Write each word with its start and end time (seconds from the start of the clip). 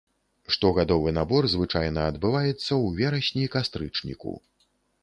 Штогадовы 0.53 1.09
набор 1.17 1.49
звычайна 1.53 2.07
адбываецца 2.15 2.81
у 2.87 2.91
верасні-кастрычніку. 3.03 4.37